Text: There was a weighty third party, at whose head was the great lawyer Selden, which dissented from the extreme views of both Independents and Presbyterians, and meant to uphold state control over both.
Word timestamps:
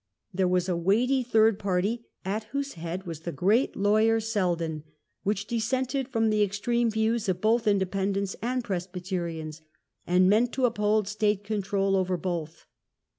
There 0.33 0.47
was 0.47 0.67
a 0.67 0.75
weighty 0.75 1.21
third 1.21 1.59
party, 1.59 2.07
at 2.25 2.45
whose 2.45 2.73
head 2.73 3.05
was 3.05 3.19
the 3.19 3.31
great 3.31 3.75
lawyer 3.75 4.19
Selden, 4.19 4.83
which 5.21 5.45
dissented 5.45 6.07
from 6.07 6.31
the 6.31 6.41
extreme 6.41 6.89
views 6.89 7.29
of 7.29 7.39
both 7.39 7.67
Independents 7.67 8.35
and 8.41 8.63
Presbyterians, 8.63 9.61
and 10.07 10.27
meant 10.27 10.53
to 10.53 10.65
uphold 10.65 11.07
state 11.07 11.43
control 11.43 11.95
over 11.95 12.17
both. 12.17 12.65